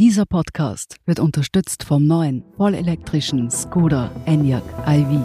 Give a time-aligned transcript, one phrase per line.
[0.00, 5.20] Dieser Podcast wird unterstützt vom neuen vollelektrischen Skoda Enyaq iV.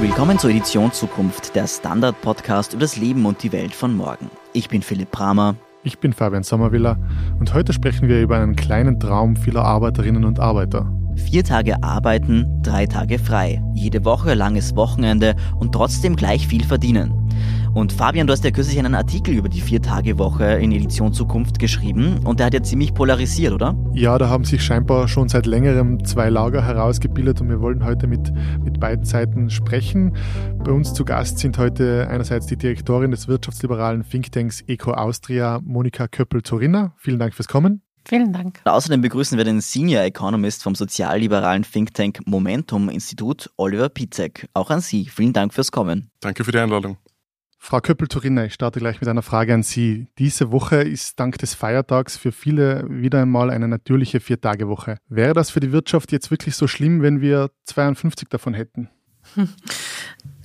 [0.00, 4.30] Willkommen zur Edition Zukunft, der Standard-Podcast über das Leben und die Welt von morgen.
[4.52, 5.56] Ich bin Philipp Bramer.
[5.84, 6.96] Ich bin Fabian Sommerwiller
[7.40, 10.88] und heute sprechen wir über einen kleinen Traum vieler Arbeiterinnen und Arbeiter.
[11.16, 13.60] Vier Tage arbeiten, drei Tage frei.
[13.74, 17.21] Jede Woche langes Wochenende und trotzdem gleich viel verdienen.
[17.74, 22.20] Und Fabian, du hast ja kürzlich einen Artikel über die Vier-Tage-Woche in Edition Zukunft geschrieben
[22.24, 23.74] und der hat ja ziemlich polarisiert, oder?
[23.94, 28.06] Ja, da haben sich scheinbar schon seit längerem zwei Lager herausgebildet und wir wollen heute
[28.06, 28.30] mit,
[28.62, 30.14] mit beiden Seiten sprechen.
[30.62, 36.08] Bei uns zu Gast sind heute einerseits die Direktorin des wirtschaftsliberalen Thinktanks Eco Austria, Monika
[36.08, 36.92] Köppel-Torinna.
[36.98, 37.80] Vielen Dank fürs Kommen.
[38.04, 38.60] Vielen Dank.
[38.64, 44.48] Außerdem begrüßen wir den Senior Economist vom sozialliberalen Think Tank Momentum Institut, Oliver Pizek.
[44.52, 45.06] Auch an Sie.
[45.06, 46.10] Vielen Dank fürs Kommen.
[46.20, 46.98] Danke für die Einladung.
[47.64, 50.08] Frau Köppel-Turinne, ich starte gleich mit einer Frage an Sie.
[50.18, 54.96] Diese Woche ist dank des Feiertags für viele wieder einmal eine natürliche Viertagewoche.
[55.08, 58.90] Wäre das für die Wirtschaft jetzt wirklich so schlimm, wenn wir 52 davon hätten?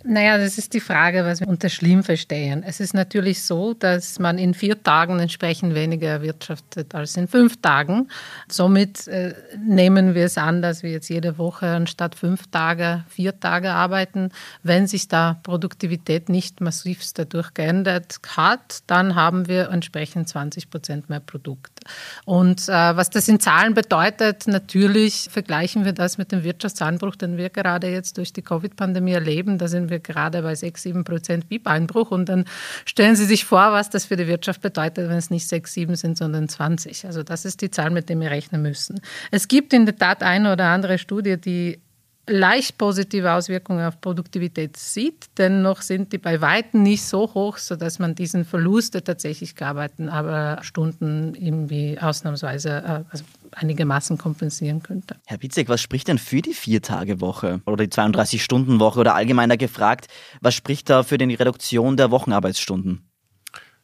[0.10, 2.64] Naja, das ist die Frage, was wir unter schlimm verstehen.
[2.66, 7.62] Es ist natürlich so, dass man in vier Tagen entsprechend weniger erwirtschaftet als in fünf
[7.62, 8.08] Tagen.
[8.48, 13.38] Somit äh, nehmen wir es an, dass wir jetzt jede Woche anstatt fünf Tage vier
[13.38, 14.32] Tage arbeiten.
[14.64, 21.10] Wenn sich da Produktivität nicht massivst dadurch geändert hat, dann haben wir entsprechend 20 Prozent
[21.10, 21.82] mehr Produkt.
[22.24, 27.36] Und äh, was das in Zahlen bedeutet, natürlich vergleichen wir das mit dem Wirtschaftsanbruch, den
[27.36, 29.58] wir gerade jetzt durch die Covid-Pandemie erleben.
[29.58, 32.12] Da sind wir gerade bei 6, 7 Prozent BIP-Einbruch.
[32.12, 32.46] Und dann
[32.86, 35.96] stellen Sie sich vor, was das für die Wirtschaft bedeutet, wenn es nicht 6, 7
[35.96, 37.06] sind, sondern 20.
[37.06, 39.02] Also das ist die Zahl, mit der wir rechnen müssen.
[39.32, 41.80] Es gibt in der Tat eine oder andere Studie, die
[42.28, 45.26] leicht positive Auswirkungen auf Produktivität sieht.
[45.38, 50.12] Dennoch sind die bei Weitem nicht so hoch, sodass man diesen Verlust der tatsächlich gearbeiteten
[50.62, 55.16] Stunden irgendwie ausnahmsweise äh, also einigermaßen kompensieren könnte.
[55.26, 60.08] Herr Bitzek, was spricht denn für die Vier-Tage-Woche oder die 32-Stunden-Woche oder allgemeiner gefragt,
[60.42, 63.07] was spricht da für die Reduktion der Wochenarbeitsstunden?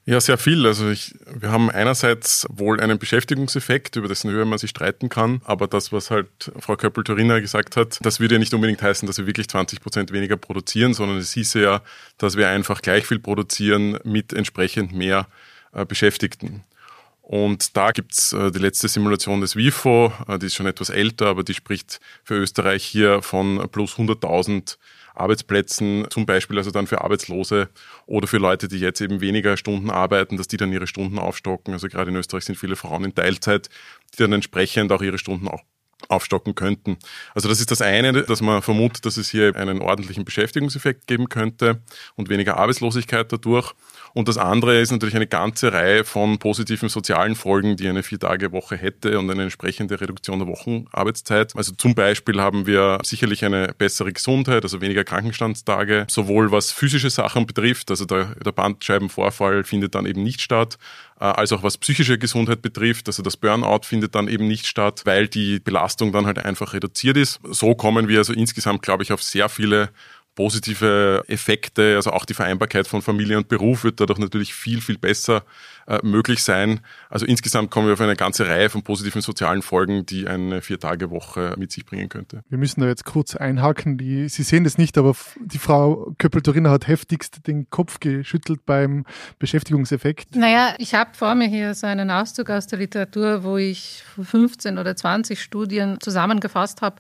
[0.06, 0.66] Ja, sehr viel.
[0.66, 5.41] Also ich, wir haben einerseits wohl einen Beschäftigungseffekt, über dessen Höhe man sich streiten kann,
[5.46, 9.18] aber das, was halt Frau Köppel-Torina gesagt hat, das würde ja nicht unbedingt heißen, dass
[9.18, 11.81] wir wirklich 20 Prozent weniger produzieren, sondern es hieße ja,
[12.18, 15.28] dass wir einfach gleich viel produzieren mit entsprechend mehr
[15.72, 16.66] äh, Beschäftigten.
[17.22, 21.28] Und da gibt's äh, die letzte Simulation des WIFO, äh, die ist schon etwas älter,
[21.28, 24.78] aber die spricht für Österreich hier von plus 100.000
[25.16, 27.69] Arbeitsplätzen, zum Beispiel also dann für Arbeitslose
[28.06, 31.74] oder für Leute, die jetzt eben weniger Stunden arbeiten, dass die dann ihre Stunden aufstocken.
[31.74, 33.69] Also gerade in Österreich sind viele Frauen in Teilzeit,
[34.13, 35.62] die dann entsprechend auch ihre Stunden auch
[36.09, 36.97] aufstocken könnten.
[37.34, 41.29] Also das ist das eine, dass man vermutet, dass es hier einen ordentlichen Beschäftigungseffekt geben
[41.29, 41.81] könnte
[42.16, 43.73] und weniger Arbeitslosigkeit dadurch.
[44.13, 48.78] Und das andere ist natürlich eine ganze Reihe von positiven sozialen Folgen, die eine Vier-Tage-Woche
[48.78, 51.56] hätte und eine entsprechende Reduktion der Wochenarbeitszeit.
[51.56, 57.09] Also zum Beispiel haben wir sicherlich eine bessere Gesundheit, also weniger Krankenstandstage, sowohl was physische
[57.09, 60.78] Sachen betrifft, also der, der Bandscheibenvorfall findet dann eben nicht statt,
[61.19, 63.07] äh, als auch was psychische Gesundheit betrifft.
[63.07, 67.18] Also das Burnout findet dann eben nicht statt, weil die Belastung dann halt einfach reduziert
[67.18, 67.40] ist.
[67.50, 69.90] So kommen wir also insgesamt, glaube ich, auf sehr viele
[70.35, 74.97] positive Effekte, also auch die Vereinbarkeit von Familie und Beruf wird dadurch natürlich viel, viel
[74.97, 75.44] besser
[75.88, 76.79] äh, möglich sein.
[77.09, 81.55] Also insgesamt kommen wir auf eine ganze Reihe von positiven sozialen Folgen, die eine Vier-Tage-Woche
[81.57, 82.43] mit sich bringen könnte.
[82.49, 83.97] Wir müssen da jetzt kurz einhaken.
[83.97, 89.05] Die, Sie sehen das nicht, aber die Frau Köppel-Torina hat heftigst den Kopf geschüttelt beim
[89.39, 90.35] Beschäftigungseffekt.
[90.35, 94.77] Naja, ich habe vor mir hier so einen Auszug aus der Literatur, wo ich 15
[94.77, 96.95] oder 20 Studien zusammengefasst habe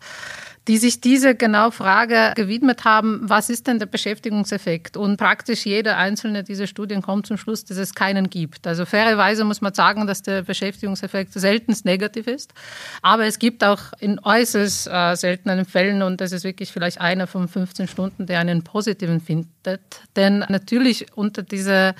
[0.67, 4.95] die sich diese genau Frage gewidmet haben, was ist denn der Beschäftigungseffekt?
[4.95, 8.65] Und praktisch jede einzelne dieser Studien kommt zum Schluss, dass es keinen gibt.
[8.65, 12.53] Also fairerweise muss man sagen, dass der Beschäftigungseffekt seltenst negativ ist.
[13.01, 17.27] Aber es gibt auch in äußerst äh, seltenen Fällen, und das ist wirklich vielleicht einer
[17.27, 19.81] von 15 Stunden, der einen positiven findet.
[20.15, 21.93] Denn natürlich unter dieser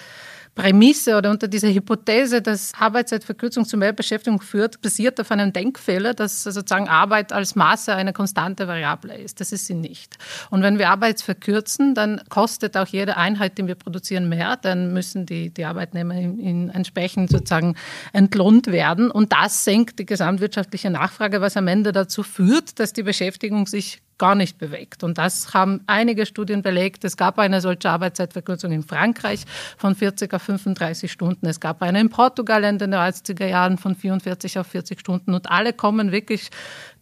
[0.56, 6.14] Prämisse oder unter dieser Hypothese, dass Arbeitszeitverkürzung zu mehr Beschäftigung führt, basiert auf einem Denkfehler,
[6.14, 9.40] dass sozusagen Arbeit als Maße eine konstante Variable ist.
[9.40, 10.18] Das ist sie nicht.
[10.52, 14.56] Und wenn wir Arbeit verkürzen, dann kostet auch jede Einheit, die wir produzieren, mehr.
[14.58, 17.76] Dann müssen die, die Arbeitnehmer in, in entsprechend sozusagen
[18.12, 19.10] entlohnt werden.
[19.10, 24.02] Und das senkt die gesamtwirtschaftliche Nachfrage, was am Ende dazu führt, dass die Beschäftigung sich
[24.18, 25.04] gar nicht bewegt.
[25.04, 27.04] Und das haben einige Studien belegt.
[27.04, 29.44] Es gab eine solche Arbeitszeitverkürzung in Frankreich
[29.78, 31.46] von 40 auf 35 Stunden.
[31.48, 35.34] Es gab eine in Portugal in den 80er Jahren von 44 auf 40 Stunden.
[35.34, 36.50] Und alle kommen wirklich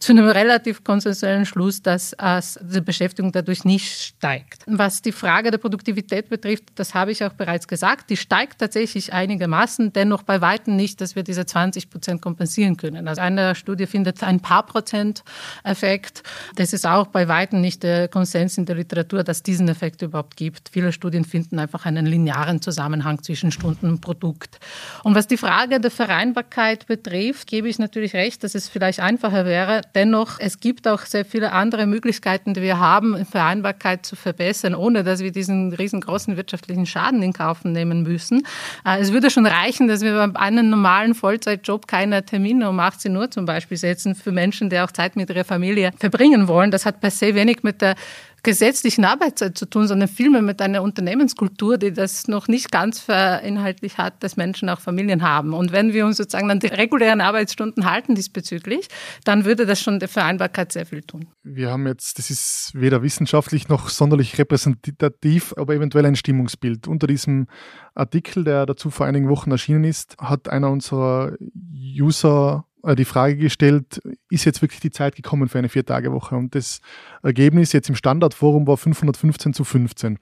[0.01, 2.15] zu einem relativ konsensuellen Schluss, dass
[2.59, 4.63] die Beschäftigung dadurch nicht steigt.
[4.65, 9.13] Was die Frage der Produktivität betrifft, das habe ich auch bereits gesagt, die steigt tatsächlich
[9.13, 13.07] einigermaßen, dennoch bei Weitem nicht, dass wir diese 20 Prozent kompensieren können.
[13.07, 15.23] Also eine Studie findet ein paar Prozent
[15.63, 16.23] Effekt.
[16.55, 20.35] Das ist auch bei Weitem nicht der Konsens in der Literatur, dass diesen Effekt überhaupt
[20.35, 20.69] gibt.
[20.69, 24.59] Viele Studien finden einfach einen linearen Zusammenhang zwischen Stunden und Produkt.
[25.03, 29.45] Und was die Frage der Vereinbarkeit betrifft, gebe ich natürlich recht, dass es vielleicht einfacher
[29.45, 34.75] wäre, Dennoch, es gibt auch sehr viele andere Möglichkeiten, die wir haben, Vereinbarkeit zu verbessern,
[34.75, 38.43] ohne dass wir diesen riesengroßen wirtschaftlichen Schaden in Kauf nehmen müssen.
[38.85, 43.15] Äh, es würde schon reichen, dass wir bei einem normalen Vollzeitjob keine Termine um 18
[43.15, 46.71] Uhr zum Beispiel setzen für Menschen, die auch Zeit mit ihrer Familie verbringen wollen.
[46.71, 47.95] Das hat per se wenig mit der
[48.43, 53.97] gesetzlichen Arbeitszeit zu tun, sondern vielmehr mit einer Unternehmenskultur, die das noch nicht ganz verinhaltlich
[53.97, 55.53] hat, dass Menschen auch Familien haben.
[55.53, 58.87] Und wenn wir uns sozusagen an die regulären Arbeitsstunden halten diesbezüglich,
[59.23, 61.27] dann würde das schon der Vereinbarkeit sehr viel tun.
[61.43, 66.87] Wir haben jetzt, das ist weder wissenschaftlich noch sonderlich repräsentativ, aber eventuell ein Stimmungsbild.
[66.87, 67.47] Unter diesem
[67.93, 71.33] Artikel, der dazu vor einigen Wochen erschienen ist, hat einer unserer
[71.73, 76.35] User die Frage gestellt, ist jetzt wirklich die Zeit gekommen für eine Vier-Tage-Woche?
[76.35, 76.81] Und das
[77.23, 80.19] Ergebnis jetzt im Standardforum war 515 zu 15.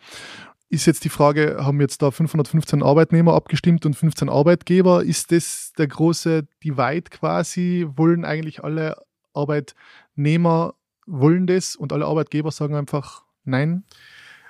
[0.71, 5.03] Ist jetzt die Frage, haben jetzt da 515 Arbeitnehmer abgestimmt und 15 Arbeitgeber?
[5.03, 7.87] Ist das der große Divide quasi?
[7.95, 8.95] Wollen eigentlich alle
[9.33, 10.75] Arbeitnehmer
[11.07, 13.83] wollen das und alle Arbeitgeber sagen einfach nein?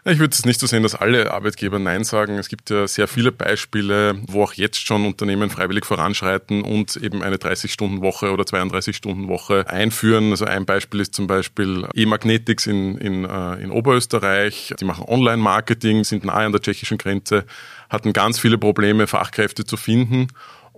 [0.10, 2.40] Ich würde es nicht so sehen, dass alle Arbeitgeber Nein sagen.
[2.40, 7.22] Es gibt ja sehr viele Beispiele, wo auch jetzt schon Unternehmen freiwillig voranschreiten und eben
[7.22, 10.32] eine 30-Stunden-Woche oder 32-Stunden-Woche einführen.
[10.32, 14.74] Also ein Beispiel ist zum Beispiel E-Magnetics in, in, äh, in Oberösterreich.
[14.80, 17.46] Die machen Online-Marketing, sind nahe an der tschechischen Grenze,
[17.88, 20.30] hatten ganz viele Probleme, Fachkräfte zu finden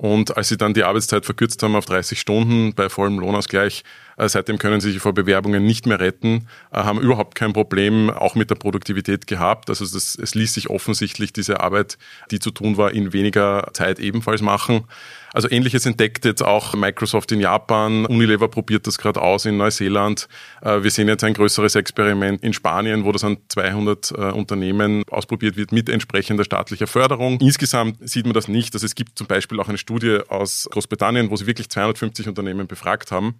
[0.01, 3.83] und als sie dann die Arbeitszeit verkürzt haben auf 30 Stunden bei vollem Lohnausgleich,
[4.27, 8.35] seitdem können sie sich vor Bewerbungen nicht mehr retten, äh, haben überhaupt kein Problem auch
[8.35, 9.69] mit der Produktivität gehabt.
[9.69, 11.97] Also das, es ließ sich offensichtlich diese Arbeit,
[12.29, 14.85] die zu tun war, in weniger Zeit ebenfalls machen.
[15.33, 18.05] Also ähnliches entdeckt jetzt auch Microsoft in Japan.
[18.05, 20.27] Unilever probiert das gerade aus in Neuseeland.
[20.61, 25.03] Äh, wir sehen jetzt ein größeres Experiment in Spanien, wo das an 200 äh, Unternehmen
[25.09, 27.39] ausprobiert wird mit entsprechender staatlicher Förderung.
[27.39, 28.73] Insgesamt sieht man das nicht.
[28.73, 32.67] Also es gibt zum Beispiel auch eine Studie aus Großbritannien, wo sie wirklich 250 Unternehmen
[32.67, 33.35] befragt haben.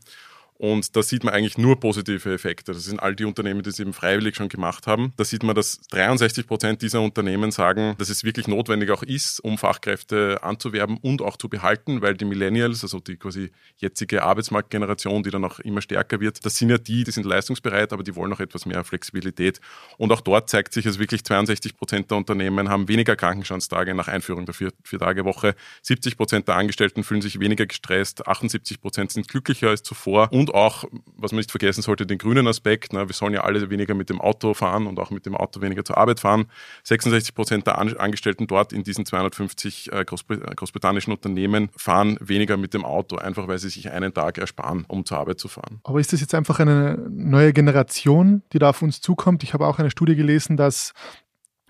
[0.62, 2.72] Und da sieht man eigentlich nur positive Effekte.
[2.72, 5.12] Das sind all die Unternehmen, die es eben freiwillig schon gemacht haben.
[5.18, 9.40] Da sieht man, dass 63 Prozent dieser Unternehmen sagen, dass es wirklich notwendig auch ist,
[9.40, 15.24] um Fachkräfte anzuwerben und auch zu behalten, weil die Millennials, also die quasi jetzige Arbeitsmarktgeneration,
[15.24, 18.16] die dann auch immer stärker wird, das sind ja die, die sind leistungsbereit, aber die
[18.16, 19.62] wollen auch etwas mehr Flexibilität.
[19.98, 24.10] Und auch dort zeigt sich, dass wirklich 62 Prozent der Unternehmen haben weniger Krankenstandstage nach
[24.10, 25.56] Einführung der Vier-Tage-Woche.
[25.82, 30.51] 70 Prozent der Angestellten fühlen sich weniger gestresst, 78 Prozent sind glücklicher als zuvor und
[30.54, 30.86] auch,
[31.18, 32.94] was man nicht vergessen sollte, den grünen Aspekt.
[32.94, 33.08] Ne?
[33.08, 35.84] Wir sollen ja alle weniger mit dem Auto fahren und auch mit dem Auto weniger
[35.84, 36.46] zur Arbeit fahren.
[36.84, 42.86] 66 Prozent der Angestellten dort in diesen 250 äh, großbritannischen Unternehmen fahren weniger mit dem
[42.86, 45.80] Auto, einfach weil sie sich einen Tag ersparen, um zur Arbeit zu fahren.
[45.84, 49.44] Aber ist das jetzt einfach eine neue Generation, die da auf uns zukommt?
[49.44, 50.94] Ich habe auch eine Studie gelesen, dass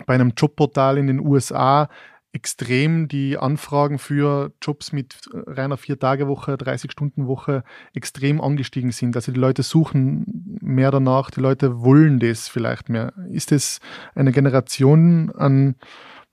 [0.05, 1.89] bei einem Jobportal in den USA
[2.33, 7.63] extrem die Anfragen für Jobs mit reiner Vier-Tage-Woche, 30-Stunden-Woche
[7.93, 9.15] extrem angestiegen sind.
[9.15, 13.13] Also die Leute suchen mehr danach, die Leute wollen das vielleicht mehr.
[13.29, 13.79] Ist es
[14.15, 15.75] eine Generation an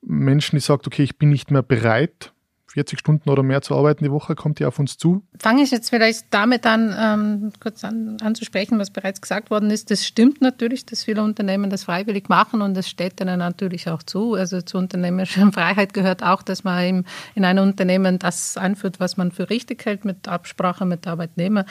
[0.00, 2.32] Menschen, die sagt, okay, ich bin nicht mehr bereit,
[2.68, 5.22] 40 Stunden oder mehr zu arbeiten die Woche, kommt die auf uns zu?
[5.38, 9.90] Fange ich jetzt vielleicht damit an, ähm, kurz an, anzusprechen, was bereits gesagt worden ist.
[9.90, 14.02] Das stimmt natürlich, dass viele Unternehmen das freiwillig machen und das steht ihnen natürlich auch
[14.02, 14.34] zu.
[14.34, 19.16] Also zur unternehmerischen Freiheit gehört auch, dass man in, in einem Unternehmen das einführt, was
[19.16, 21.64] man für richtig hält, mit Absprache mit Arbeitnehmern.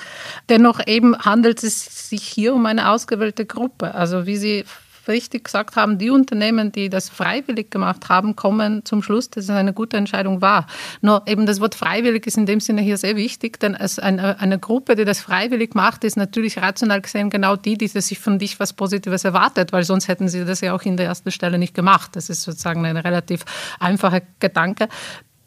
[0.50, 3.94] Dennoch eben handelt es sich hier um eine ausgewählte Gruppe.
[3.94, 4.66] Also wie Sie
[5.08, 9.50] richtig gesagt haben, die Unternehmen, die das freiwillig gemacht haben, kommen zum Schluss, dass es
[9.50, 10.68] eine gute Entscheidung war.
[11.02, 14.40] Nur eben das Wort freiwillig ist in dem Sinne hier sehr wichtig, denn als eine,
[14.40, 18.40] eine Gruppe, die das freiwillig macht, ist natürlich rational gesehen genau die, die sich von
[18.40, 21.58] dich was Positives erwartet, weil sonst hätten sie das ja auch in der ersten Stelle
[21.58, 22.16] nicht gemacht.
[22.16, 23.44] Das ist sozusagen ein relativ
[23.80, 24.88] einfacher Gedanke.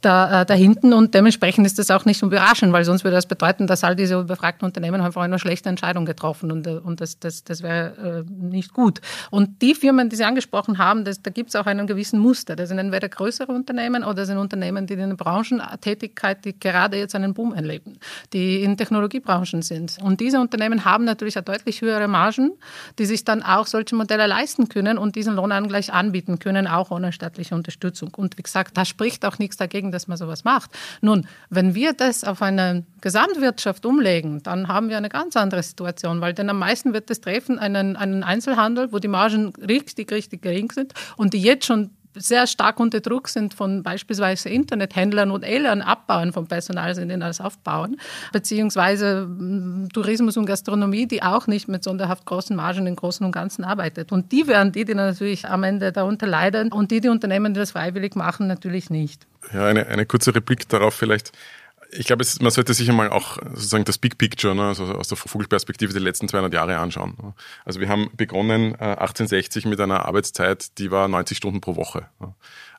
[0.01, 0.55] Da, äh, da
[0.97, 4.25] und dementsprechend ist das auch nicht überraschend, weil sonst würde das bedeuten, dass all diese
[4.25, 8.31] befragten Unternehmen einfach eine schlechte Entscheidung getroffen und, äh, und das, das, das wäre äh,
[8.31, 9.01] nicht gut.
[9.31, 12.57] Und die Firmen, die Sie angesprochen haben, das, da gibt es auch einen gewissen Muster.
[12.57, 17.15] Das sind entweder größere Unternehmen oder sind Unternehmen, die in den Branchentätigkeit, die gerade jetzt
[17.15, 17.99] einen Boom erleben,
[18.33, 19.99] die in Technologiebranchen sind.
[20.03, 22.53] Und diese Unternehmen haben natürlich eine deutlich höhere Margen,
[22.99, 27.13] die sich dann auch solche Modelle leisten können und diesen Lohnangleich anbieten können, auch ohne
[27.13, 28.13] staatliche Unterstützung.
[28.17, 30.71] Und wie gesagt, da spricht auch nichts dagegen, dass man sowas macht.
[31.01, 36.21] Nun, wenn wir das auf eine Gesamtwirtschaft umlegen, dann haben wir eine ganz andere Situation,
[36.21, 40.43] weil denn am meisten wird das treffen einen, einen Einzelhandel, wo die Margen richtig, richtig
[40.43, 45.43] gering sind und die jetzt schon sehr stark unter Druck sind von beispielsweise Internethändlern und
[45.43, 47.97] Eltern abbauen vom Personal sind, in das aufbauen,
[48.33, 53.33] beziehungsweise mm, Tourismus und Gastronomie, die auch nicht mit sonderhaft großen Margen im Großen und
[53.33, 54.13] Ganzen arbeitet.
[54.13, 57.61] Und die wären die, die natürlich am Ende darunter leiden und die, die Unternehmen, die
[57.61, 59.27] das freiwillig machen, natürlich nicht.
[59.53, 61.33] Ja, eine, eine kurze Replik darauf vielleicht
[61.93, 65.17] ich glaube, man sollte sich einmal auch sozusagen das Big Picture, ne, also aus der
[65.17, 67.35] Vogelperspektive die letzten 200 Jahre anschauen.
[67.65, 72.09] Also wir haben begonnen äh, 1860 mit einer Arbeitszeit, die war 90 Stunden pro Woche.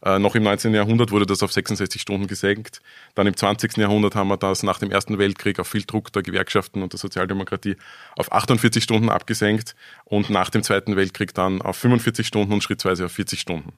[0.04, 0.74] Äh, noch im 19.
[0.74, 2.82] Jahrhundert wurde das auf 66 Stunden gesenkt.
[3.14, 3.78] Dann im 20.
[3.78, 7.00] Jahrhundert haben wir das nach dem Ersten Weltkrieg auf viel Druck der Gewerkschaften und der
[7.00, 7.76] Sozialdemokratie
[8.18, 9.76] auf 48 Stunden abgesenkt
[10.06, 13.74] und nach dem Zweiten Weltkrieg dann auf 45 Stunden und schrittweise auf 40 Stunden.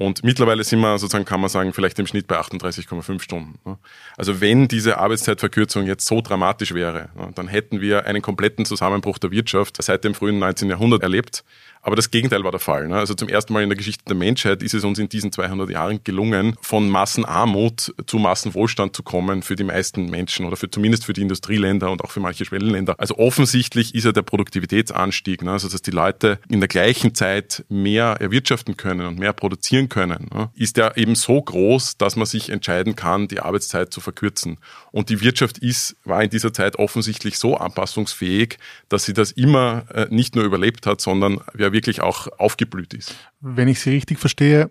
[0.00, 3.58] Und mittlerweile sind wir sozusagen, kann man sagen, vielleicht im Schnitt bei 38,5 Stunden.
[3.66, 3.76] Ne?
[4.16, 9.18] Also wenn diese Arbeitszeitverkürzung jetzt so dramatisch wäre, ne, dann hätten wir einen kompletten Zusammenbruch
[9.18, 10.70] der Wirtschaft seit dem frühen 19.
[10.70, 11.44] Jahrhundert erlebt.
[11.82, 12.88] Aber das Gegenteil war der Fall.
[12.88, 12.96] Ne?
[12.96, 15.70] Also zum ersten Mal in der Geschichte der Menschheit ist es uns in diesen 200
[15.70, 21.06] Jahren gelungen, von Massenarmut zu Massenwohlstand zu kommen für die meisten Menschen oder für zumindest
[21.06, 22.94] für die Industrieländer und auch für manche Schwellenländer.
[22.98, 25.52] Also offensichtlich ist ja der Produktivitätsanstieg, ne?
[25.52, 30.28] also dass die Leute in der gleichen Zeit mehr erwirtschaften können und mehr produzieren können,
[30.34, 30.50] ne?
[30.54, 34.58] ist ja eben so groß, dass man sich entscheiden kann, die Arbeitszeit zu verkürzen.
[34.92, 38.58] Und die Wirtschaft ist, war in dieser Zeit offensichtlich so anpassungsfähig,
[38.88, 43.14] dass sie das immer äh, nicht nur überlebt hat, sondern wir wirklich auch aufgeblüht ist.
[43.40, 44.70] Wenn ich Sie richtig verstehe,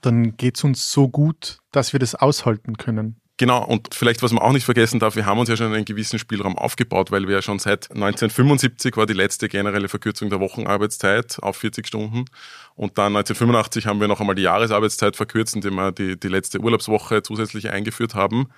[0.00, 3.20] dann geht es uns so gut, dass wir das aushalten können.
[3.36, 5.84] Genau, und vielleicht, was man auch nicht vergessen darf, wir haben uns ja schon einen
[5.84, 10.38] gewissen Spielraum aufgebaut, weil wir ja schon seit 1975 war die letzte generelle Verkürzung der
[10.38, 12.26] Wochenarbeitszeit auf 40 Stunden.
[12.76, 16.60] Und dann 1985 haben wir noch einmal die Jahresarbeitszeit verkürzt, indem wir die, die letzte
[16.60, 18.50] Urlaubswoche zusätzlich eingeführt haben.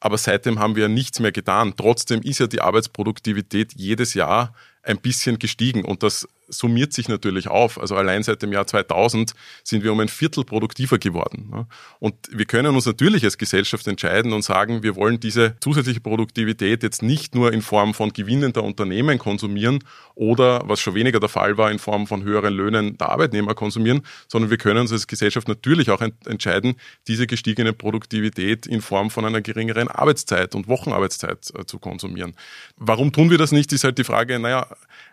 [0.00, 1.74] Aber seitdem haben wir nichts mehr getan.
[1.76, 7.48] Trotzdem ist ja die Arbeitsproduktivität jedes Jahr ein bisschen gestiegen und das summiert sich natürlich
[7.48, 7.80] auf.
[7.80, 9.32] Also allein seit dem Jahr 2000
[9.62, 11.66] sind wir um ein Viertel produktiver geworden.
[11.98, 16.82] Und wir können uns natürlich als Gesellschaft entscheiden und sagen, wir wollen diese zusätzliche Produktivität
[16.82, 19.80] jetzt nicht nur in Form von Gewinnen der Unternehmen konsumieren
[20.14, 24.02] oder, was schon weniger der Fall war, in Form von höheren Löhnen der Arbeitnehmer konsumieren,
[24.28, 26.74] sondern wir können uns als Gesellschaft natürlich auch entscheiden,
[27.08, 32.34] diese gestiegene Produktivität in Form von einer geringeren Arbeitszeit und Wochenarbeitszeit äh, zu konsumieren.
[32.76, 34.66] Warum tun wir das nicht, ist halt die Frage, naja,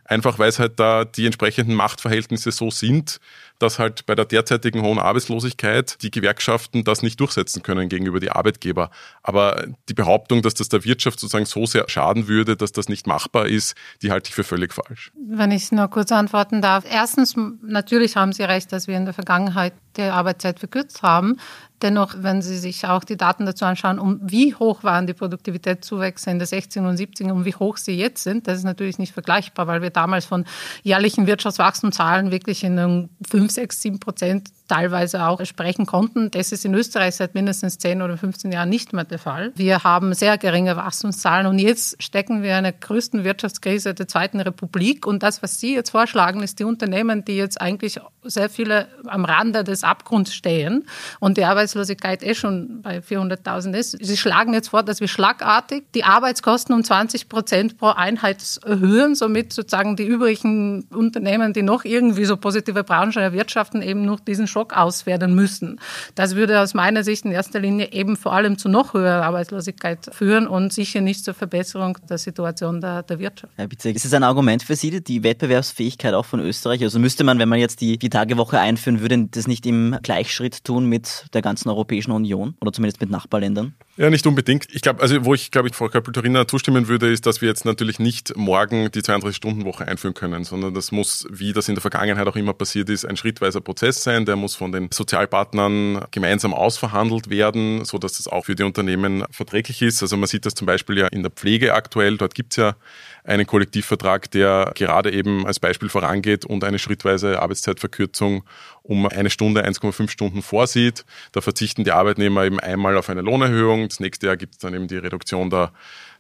[0.06, 3.20] einfach weil es halt da die entsprechenden Machtverhältnisse so sind,
[3.62, 8.32] dass halt bei der derzeitigen hohen Arbeitslosigkeit die Gewerkschaften das nicht durchsetzen können gegenüber die
[8.32, 8.90] Arbeitgeber.
[9.24, 13.08] Aber die Behauptung, dass das der Wirtschaft sozusagen so sehr schaden würde, dass das nicht
[13.08, 15.12] machbar ist, die halte ich für völlig falsch.
[15.16, 16.86] Wenn ich nur kurz antworten darf.
[16.90, 21.38] Erstens, natürlich haben Sie recht, dass wir in der Vergangenheit die Arbeitszeit verkürzt haben.
[21.82, 26.30] Dennoch, wenn Sie sich auch die Daten dazu anschauen, um wie hoch waren die Produktivitätszuwächse
[26.30, 29.14] in der 16 und 17 und wie hoch sie jetzt sind, das ist natürlich nicht
[29.14, 30.46] vergleichbar, weil wir damals von
[30.84, 36.32] jährlichen Wirtschaftswachstumszahlen wirklich in einem 5, 6, 7 Prozent teilweise auch sprechen konnten.
[36.32, 39.52] Das ist in Österreich seit mindestens 10 oder 15 Jahren nicht mehr der Fall.
[39.56, 44.40] Wir haben sehr geringe Wachstumszahlen und jetzt stecken wir in der größten Wirtschaftskrise der Zweiten
[44.40, 45.06] Republik.
[45.06, 49.26] Und das, was Sie jetzt vorschlagen, ist die Unternehmen, die jetzt eigentlich sehr viele am
[49.26, 50.86] Rande des Abgrunds stehen
[51.20, 53.98] und die Arbeitslosigkeit eh schon bei 400.000 ist.
[54.00, 59.16] Sie schlagen jetzt vor, dass wir schlagartig die Arbeitskosten um 20 Prozent pro Einheit erhöhen,
[59.16, 64.48] somit sozusagen die übrigen Unternehmen, die noch irgendwie so positive Branchen erwirtschaften, eben noch diesen
[64.48, 65.80] Schock Schock auswerten müssen.
[66.14, 70.10] Das würde aus meiner Sicht in erster Linie eben vor allem zu noch höherer Arbeitslosigkeit
[70.12, 73.52] führen und sicher nicht zur Verbesserung der Situation der, der Wirtschaft.
[73.56, 76.84] Herr Bizek, ist es ein Argument für Sie, die Wettbewerbsfähigkeit auch von Österreich?
[76.84, 80.64] Also müsste man, wenn man jetzt die, die Tagewoche einführen würde, das nicht im Gleichschritt
[80.64, 83.74] tun mit der ganzen Europäischen Union oder zumindest mit Nachbarländern?
[84.02, 84.66] Ja, nicht unbedingt.
[84.74, 87.66] Ich glaube, also wo ich glaube ich Frau Köppel-Torina zustimmen würde, ist, dass wir jetzt
[87.66, 92.26] natürlich nicht morgen die 32-Stunden-Woche einführen können, sondern das muss, wie das in der Vergangenheit
[92.26, 94.26] auch immer passiert ist, ein schrittweiser Prozess sein.
[94.26, 99.24] Der muss von den Sozialpartnern gemeinsam ausverhandelt werden, so dass das auch für die Unternehmen
[99.30, 100.02] verträglich ist.
[100.02, 102.18] Also man sieht das zum Beispiel ja in der Pflege aktuell.
[102.18, 102.76] Dort gibt es ja
[103.24, 108.44] einen Kollektivvertrag, der gerade eben als Beispiel vorangeht und eine schrittweise Arbeitszeitverkürzung
[108.84, 111.06] um eine Stunde, 1,5 Stunden vorsieht.
[111.32, 113.88] Da verzichten die Arbeitnehmer eben einmal auf eine Lohnerhöhung.
[113.88, 115.72] Das nächste Jahr gibt es dann eben die Reduktion der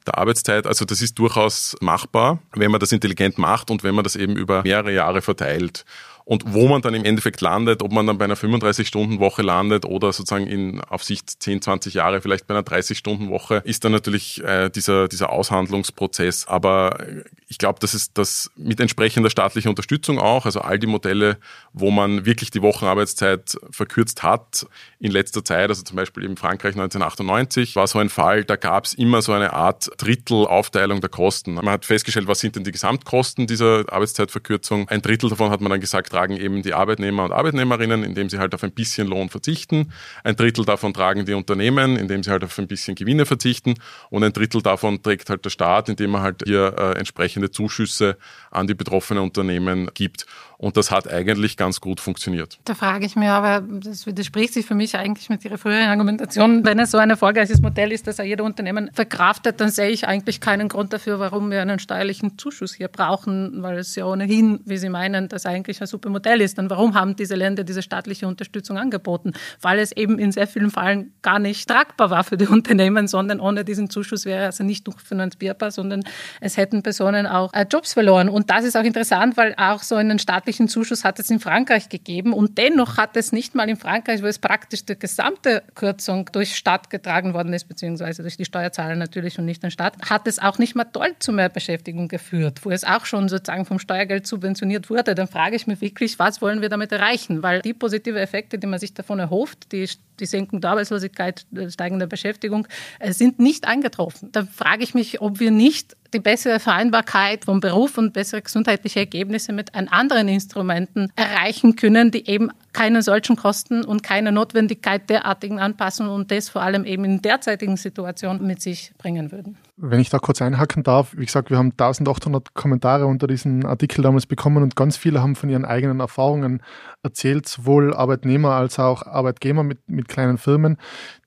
[0.08, 0.66] der Arbeitszeit.
[0.66, 4.36] Also das ist durchaus machbar, wenn man das intelligent macht und wenn man das eben
[4.36, 5.86] über mehrere Jahre verteilt.
[6.26, 10.14] Und wo man dann im Endeffekt landet, ob man dann bei einer 35-Stunden-Woche landet oder
[10.14, 14.70] sozusagen in, auf Sicht 10, 20 Jahre vielleicht bei einer 30-Stunden-Woche, ist dann natürlich äh,
[14.70, 16.48] dieser, dieser Aushandlungsprozess.
[16.48, 17.00] Aber
[17.48, 21.38] ich glaube, das ist das mit entsprechender staatlicher Unterstützung auch, also all die Modelle,
[21.74, 24.66] wo man wirklich die Wochenarbeitszeit verkürzt hat
[25.00, 28.86] in letzter Zeit, also zum Beispiel in Frankreich 1998 war so ein Fall, da gab
[28.86, 31.56] es immer so eine Art Drittelaufteilung der Kosten.
[31.56, 34.88] Man hat festgestellt, was sind denn die Gesamtkosten dieser Arbeitszeitverkürzung.
[34.88, 38.38] Ein Drittel davon hat man dann gesagt, tragen eben die Arbeitnehmer und Arbeitnehmerinnen, indem sie
[38.38, 39.92] halt auf ein bisschen Lohn verzichten.
[40.24, 43.74] Ein Drittel davon tragen die Unternehmen, indem sie halt auf ein bisschen Gewinne verzichten.
[44.12, 48.18] Und ein Drittel davon trägt halt der Staat, indem er halt hier äh, entsprechende Zuschüsse
[48.52, 50.28] an die betroffenen Unternehmen gibt.
[50.62, 52.60] Und das hat eigentlich ganz gut funktioniert.
[52.66, 56.64] Da frage ich mich aber, das widerspricht sich für mich eigentlich mit Ihrer früheren Argumentation.
[56.64, 60.08] Wenn es so ein erfolgreiches Modell ist, dass er jeder Unternehmen verkraftet, dann sehe ich
[60.08, 64.60] eigentlich keinen Grund dafür, warum wir einen steuerlichen Zuschuss hier brauchen, weil es ja ohnehin,
[64.66, 66.58] wie Sie meinen, das eigentlich ein super Modell ist.
[66.58, 69.34] Dann warum haben diese Länder diese staatliche Unterstützung angeboten?
[69.62, 73.40] Weil es eben in sehr vielen Fällen gar nicht tragbar war für die Unternehmen, sondern
[73.40, 76.04] ohne diesen Zuschuss wäre also nicht nur finanzierbar, sondern
[76.40, 78.30] es hätten Personen auch äh, Jobs verloren.
[78.30, 81.90] Und das ist auch interessant, weil auch so einen staatlichen Zuschuss hat es in Frankreich
[81.90, 86.30] gegeben und dennoch hat es nicht mal in Frankreich, wo es praktisch die gesamte Kürzung
[86.32, 90.28] durch Staat getragen worden ist, beziehungsweise durch die Steuerzahler natürlich und nicht den Staat, hat
[90.28, 93.80] es auch nicht mal dort zu mehr Beschäftigung geführt, wo es auch schon sozusagen vom
[93.80, 95.16] Steuergeld subventioniert wurde.
[95.16, 97.44] Dann frage ich mich wirklich, was wollen wir damit erreichen?
[97.44, 99.88] Weil die positive Effekte, die man sich davon erhofft, die,
[100.22, 102.68] die Senkung der Arbeitslosigkeit, steigende Beschäftigung,
[103.00, 104.30] äh, sind nicht eingetroffen.
[104.32, 109.00] Da frage ich mich, ob wir nicht die bessere Vereinbarkeit vom Beruf und bessere gesundheitliche
[109.00, 115.60] Ergebnisse mit anderen Instrumenten erreichen können, die eben keine solchen Kosten und keine Notwendigkeit derartigen
[115.60, 119.58] Anpassungen und das vor allem eben in derzeitigen Situation mit sich bringen würden.
[119.78, 124.04] Wenn ich da kurz einhaken darf, wie gesagt, wir haben 1800 Kommentare unter diesem Artikel
[124.04, 126.62] damals bekommen und ganz viele haben von ihren eigenen Erfahrungen
[127.04, 130.78] erzählt, sowohl Arbeitnehmer als auch Arbeitgeber mit, mit kleinen Firmen,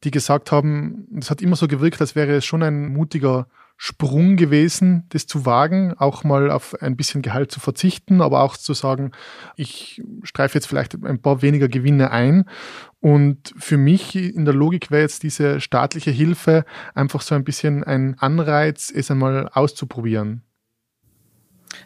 [0.05, 4.37] die gesagt haben, es hat immer so gewirkt, als wäre es schon ein mutiger Sprung
[4.37, 8.73] gewesen, das zu wagen, auch mal auf ein bisschen Gehalt zu verzichten, aber auch zu
[8.73, 9.11] sagen,
[9.57, 12.45] ich streife jetzt vielleicht ein paar weniger Gewinne ein.
[13.01, 16.65] Und für mich in der Logik wäre jetzt diese staatliche Hilfe
[16.95, 20.44] einfach so ein bisschen ein Anreiz, es einmal auszuprobieren.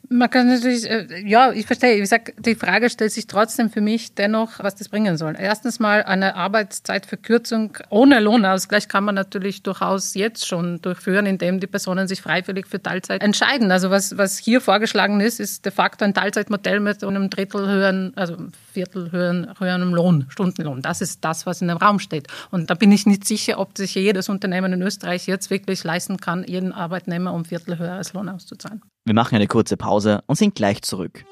[0.09, 1.97] Man kann natürlich, äh, ja, ich verstehe.
[1.97, 5.37] Wie gesagt, die Frage stellt sich trotzdem für mich dennoch, was das bringen soll.
[5.39, 11.67] Erstens mal eine Arbeitszeitverkürzung ohne Lohnausgleich kann man natürlich durchaus jetzt schon durchführen, indem die
[11.67, 13.71] Personen sich freiwillig für Teilzeit entscheiden.
[13.71, 18.13] Also was, was hier vorgeschlagen ist, ist de facto ein Teilzeitmodell mit einem Drittel höheren,
[18.17, 18.37] also
[18.73, 20.83] Viertel höheren, höheren Lohn, Stundenlohn.
[20.83, 22.29] Das ist das, was in dem Raum steht.
[22.51, 26.19] Und da bin ich nicht sicher, ob sich jedes Unternehmen in Österreich jetzt wirklich leisten
[26.19, 28.83] kann, jeden Arbeitnehmer um Viertel höheres Lohn auszuzahlen.
[29.09, 31.25] Wir machen eine kurze Pause und sind gleich zurück.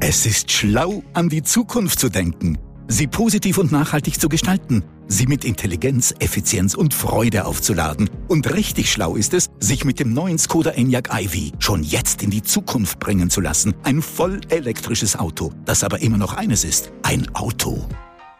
[0.00, 2.56] Es ist schlau, an die Zukunft zu denken,
[2.88, 8.08] sie positiv und nachhaltig zu gestalten, sie mit Intelligenz, Effizienz und Freude aufzuladen.
[8.28, 12.30] Und richtig schlau ist es, sich mit dem neuen Skoda Enyaq iV schon jetzt in
[12.30, 13.74] die Zukunft bringen zu lassen.
[13.82, 17.86] Ein voll elektrisches Auto, das aber immer noch eines ist, ein Auto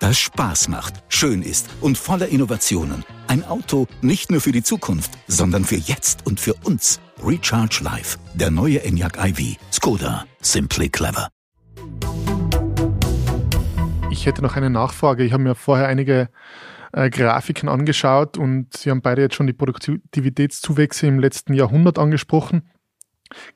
[0.00, 3.04] das Spaß macht, schön ist und voller Innovationen.
[3.30, 6.98] Ein Auto nicht nur für die Zukunft, sondern für jetzt und für uns.
[7.22, 9.56] Recharge Life, der neue Enyaq iV.
[9.70, 11.28] Skoda, simply clever.
[14.10, 15.22] Ich hätte noch eine Nachfrage.
[15.22, 16.28] Ich habe mir vorher einige
[16.92, 22.68] äh, Grafiken angeschaut und Sie haben beide jetzt schon die Produktivitätszuwächse im letzten Jahrhundert angesprochen.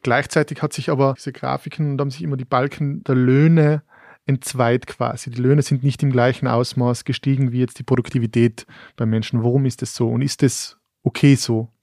[0.03, 3.83] Gleichzeitig hat sich aber diese Grafiken, da haben sich immer die Balken der Löhne
[4.27, 5.31] entzweit quasi.
[5.31, 9.43] Die Löhne sind nicht im gleichen Ausmaß gestiegen wie jetzt die Produktivität bei Menschen.
[9.43, 10.09] Warum ist das so?
[10.09, 11.74] Und ist das okay so?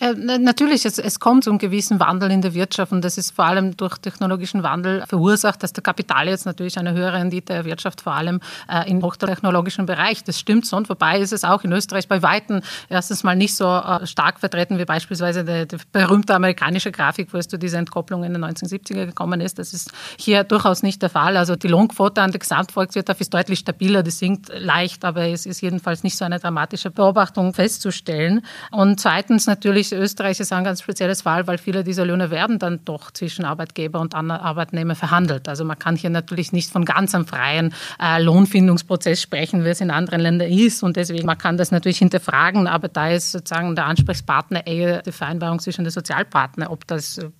[0.00, 3.30] Äh, natürlich, es, es kommt zu einem gewissen Wandel in der Wirtschaft und das ist
[3.30, 8.00] vor allem durch technologischen Wandel verursacht, dass der Kapital jetzt natürlich eine höhere Rendite erwirtschaftet,
[8.02, 10.24] vor allem äh, im hochtechnologischen Bereich.
[10.24, 13.66] Das stimmt und vorbei ist es auch in Österreich bei Weitem erstens mal nicht so
[13.66, 18.24] äh, stark vertreten wie beispielsweise die, die berühmte amerikanische Grafik, wo es zu dieser Entkopplung
[18.24, 19.58] in den 1970er gekommen ist.
[19.58, 21.36] Das ist hier durchaus nicht der Fall.
[21.36, 25.60] Also die Lohnquote an der Gesamtvolkswirtschaft ist deutlich stabiler, das sinkt leicht, aber es ist
[25.60, 28.44] jedenfalls nicht so eine dramatische Beobachtung festzustellen.
[28.72, 32.58] Und zweitens natürlich natürlich, Österreich ist ein ganz spezielles Fall, weil viele dieser Löhne werden
[32.58, 35.48] dann doch zwischen Arbeitgeber und Arbeitnehmer verhandelt.
[35.48, 39.80] Also man kann hier natürlich nicht von ganz einem freien äh, Lohnfindungsprozess sprechen, wie es
[39.80, 40.82] in anderen Ländern ist.
[40.82, 45.12] Und deswegen, man kann das natürlich hinterfragen, aber da ist sozusagen der Ansprechpartner eher die
[45.12, 47.30] Vereinbarung zwischen den Sozialpartnern, ob das äh,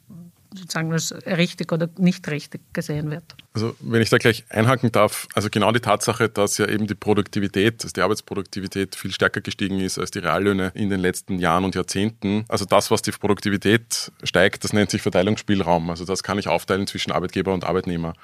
[0.54, 3.24] sozusagen als richtig oder nicht richtig gesehen wird.
[3.54, 6.94] Also wenn ich da gleich einhaken darf, also genau die Tatsache, dass ja eben die
[6.94, 11.64] Produktivität, dass die Arbeitsproduktivität viel stärker gestiegen ist als die Reallöhne in den letzten Jahren
[11.64, 12.44] und Jahrzehnten.
[12.48, 15.90] Also das, was die Produktivität steigt, das nennt sich Verteilungsspielraum.
[15.90, 18.14] Also das kann ich aufteilen zwischen Arbeitgeber und Arbeitnehmer.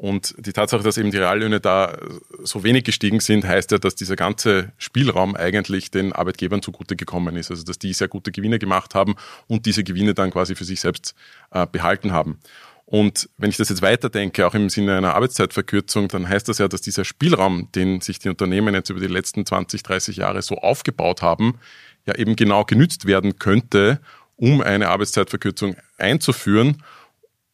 [0.00, 1.94] Und die Tatsache, dass eben die Reallöhne da
[2.42, 7.36] so wenig gestiegen sind, heißt ja, dass dieser ganze Spielraum eigentlich den Arbeitgebern zugute gekommen
[7.36, 7.50] ist.
[7.50, 10.80] Also dass die sehr gute Gewinne gemacht haben und diese Gewinne dann quasi für sich
[10.80, 11.14] selbst
[11.50, 12.38] äh, behalten haben.
[12.86, 16.66] Und wenn ich das jetzt weiterdenke, auch im Sinne einer Arbeitszeitverkürzung, dann heißt das ja,
[16.66, 20.56] dass dieser Spielraum, den sich die Unternehmen jetzt über die letzten 20, 30 Jahre so
[20.56, 21.58] aufgebaut haben,
[22.06, 24.00] ja eben genau genützt werden könnte,
[24.36, 26.82] um eine Arbeitszeitverkürzung einzuführen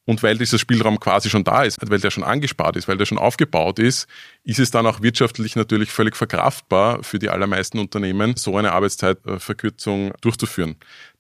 [0.07, 3.07] und weil dieser Spielraum quasi schon da ist, weil der schon angespart ist, weil der
[3.07, 4.07] schon aufgebaut ist,
[4.45, 10.13] ist es dann auch wirtschaftlich natürlich völlig verkraftbar für die allermeisten Unternehmen, so eine Arbeitszeitverkürzung
[10.21, 10.77] durchzuführen.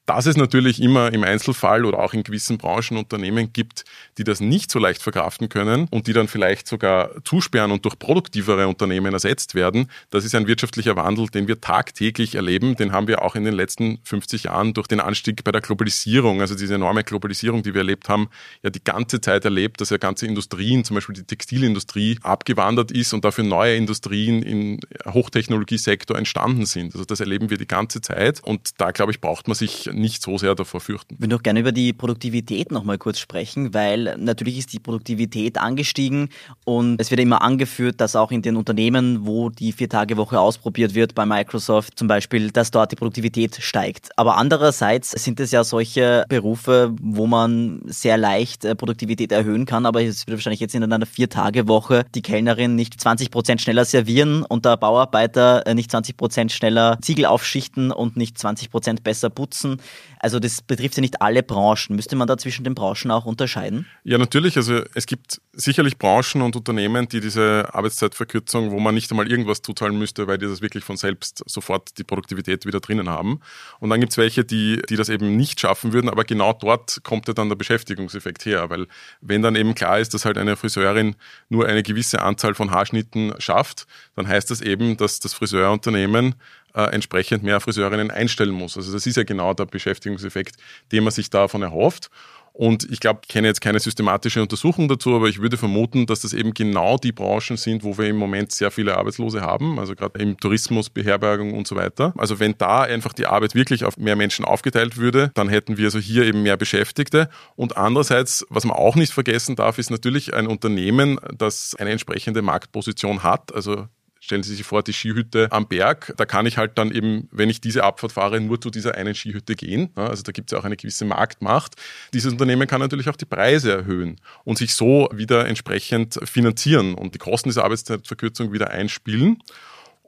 [0.06, 3.84] Dass es natürlich immer im Einzelfall oder auch in gewissen Branchen Unternehmen gibt,
[4.18, 7.98] die das nicht so leicht verkraften können und die dann vielleicht sogar zusperren und durch
[7.98, 12.76] produktivere Unternehmen ersetzt werden, das ist ein wirtschaftlicher Wandel, den wir tagtäglich erleben.
[12.76, 16.40] Den haben wir auch in den letzten 50 Jahren durch den Anstieg bei der Globalisierung,
[16.40, 18.28] also diese enorme Globalisierung, die wir erlebt haben,
[18.62, 23.12] ja die ganze Zeit erlebt, dass ja ganze Industrien, zum Beispiel die Textilindustrie, abgewandert ist
[23.12, 26.94] und dafür neue Industrien im Hochtechnologiesektor entstanden sind.
[26.94, 30.22] Also das erleben wir die ganze Zeit und da, glaube ich, braucht man sich nicht
[30.22, 31.14] so sehr davor fürchten.
[31.14, 34.78] Ich würde auch gerne über die Produktivität noch mal kurz sprechen, weil natürlich ist die
[34.78, 36.28] Produktivität angestiegen
[36.64, 41.14] und es wird immer angeführt, dass auch in den Unternehmen, wo die Vier-Tage-Woche ausprobiert wird,
[41.14, 44.10] bei Microsoft zum Beispiel, dass dort die Produktivität steigt.
[44.16, 49.86] Aber andererseits sind es ja solche Berufe, wo man sehr leicht äh, Produktivität erhöhen kann,
[49.86, 54.42] aber es wird wahrscheinlich jetzt in einer Vier-Tage-Woche die Kellnerin nicht 20 Prozent schneller servieren
[54.42, 59.30] und der Bauarbeiter äh, nicht 20 Prozent schneller Ziegel aufschichten und nicht 20 Prozent besser
[59.30, 59.80] putzen.
[60.18, 61.94] Also das betrifft ja nicht alle Branchen.
[61.94, 63.86] Müsste man da zwischen den Branchen auch unterscheiden?
[64.04, 64.56] Ja, natürlich.
[64.56, 69.62] Also es gibt sicherlich Branchen und Unternehmen, die diese Arbeitszeitverkürzung, wo man nicht einmal irgendwas
[69.62, 73.40] zuzahlen müsste, weil die das wirklich von selbst sofort die Produktivität wieder drinnen haben.
[73.80, 77.00] Und dann gibt es welche, die, die das eben nicht schaffen würden, aber genau dort
[77.02, 78.86] kommt ja dann der Beschäftigungseffekt her, weil
[79.20, 81.16] wenn dann eben klar ist, dass halt eine Friseurin
[81.48, 86.34] nur eine gewisse Anzahl von Haarschnitten schafft, dann heißt das eben, dass das Friseurunternehmen
[86.76, 88.76] entsprechend mehr Friseurinnen einstellen muss.
[88.76, 90.56] Also das ist ja genau der Beschäftigungseffekt,
[90.92, 92.10] den man sich davon erhofft.
[92.56, 96.20] Und ich glaube, ich kenne jetzt keine systematische Untersuchung dazu, aber ich würde vermuten, dass
[96.20, 99.94] das eben genau die Branchen sind, wo wir im Moment sehr viele Arbeitslose haben, also
[99.94, 102.14] gerade im Tourismus, Beherbergung und so weiter.
[102.16, 105.84] Also wenn da einfach die Arbeit wirklich auf mehr Menschen aufgeteilt würde, dann hätten wir
[105.84, 107.28] also hier eben mehr Beschäftigte.
[107.56, 112.40] Und andererseits, was man auch nicht vergessen darf, ist natürlich ein Unternehmen, das eine entsprechende
[112.40, 113.54] Marktposition hat.
[113.54, 113.86] Also
[114.26, 117.48] Stellen Sie sich vor, die Skihütte am Berg, da kann ich halt dann eben, wenn
[117.48, 119.90] ich diese Abfahrt fahre, nur zu dieser einen Skihütte gehen.
[119.94, 121.76] Also da gibt es ja auch eine gewisse Marktmacht.
[122.12, 127.14] Dieses Unternehmen kann natürlich auch die Preise erhöhen und sich so wieder entsprechend finanzieren und
[127.14, 129.44] die Kosten dieser Arbeitszeitverkürzung wieder einspielen.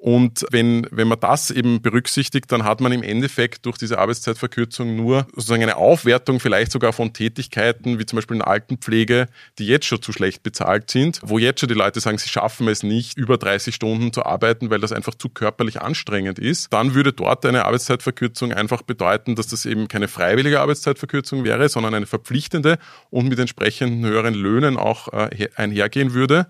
[0.01, 4.95] Und wenn, wenn man das eben berücksichtigt, dann hat man im Endeffekt durch diese Arbeitszeitverkürzung
[4.95, 9.27] nur sozusagen eine Aufwertung vielleicht sogar von Tätigkeiten, wie zum Beispiel in Altenpflege,
[9.59, 12.69] die jetzt schon zu schlecht bezahlt sind, wo jetzt schon die Leute sagen, sie schaffen
[12.69, 16.73] es nicht, über 30 Stunden zu arbeiten, weil das einfach zu körperlich anstrengend ist.
[16.73, 21.95] Dann würde dort eine Arbeitszeitverkürzung einfach bedeuten, dass das eben keine freiwillige Arbeitszeitverkürzung wäre, sondern
[21.95, 22.79] eine verpflichtende
[23.11, 26.47] und mit entsprechenden höheren Löhnen auch äh, einhergehen würde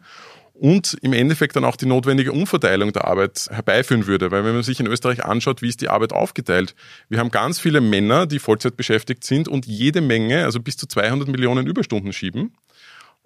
[0.58, 4.30] und im Endeffekt dann auch die notwendige Umverteilung der Arbeit herbeiführen würde.
[4.30, 6.74] Weil wenn man sich in Österreich anschaut, wie ist die Arbeit aufgeteilt?
[7.08, 10.86] Wir haben ganz viele Männer, die Vollzeit beschäftigt sind und jede Menge, also bis zu
[10.86, 12.54] 200 Millionen Überstunden schieben.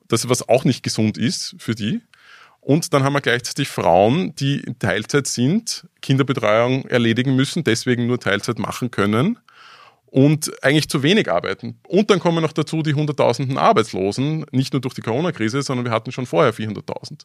[0.08, 2.02] Das, was auch nicht gesund ist für die.
[2.60, 8.20] Und dann haben wir gleichzeitig Frauen, die in Teilzeit sind, Kinderbetreuung erledigen müssen, deswegen nur
[8.20, 9.38] Teilzeit machen können
[10.12, 11.80] und eigentlich zu wenig arbeiten.
[11.88, 15.90] Und dann kommen noch dazu die Hunderttausenden Arbeitslosen, nicht nur durch die Corona-Krise, sondern wir
[15.90, 17.24] hatten schon vorher 400.000.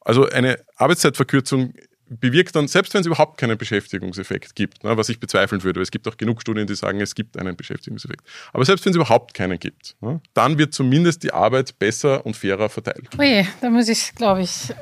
[0.00, 1.74] Also eine Arbeitszeitverkürzung
[2.08, 5.90] bewirkt dann, selbst wenn es überhaupt keinen Beschäftigungseffekt gibt, ne, was ich bezweifeln würde, es
[5.90, 8.22] gibt auch genug Studien, die sagen, es gibt einen Beschäftigungseffekt.
[8.52, 12.36] Aber selbst wenn es überhaupt keinen gibt, ne, dann wird zumindest die Arbeit besser und
[12.36, 13.08] fairer verteilt.
[13.18, 14.74] Ui, da muss ich, glaube ich,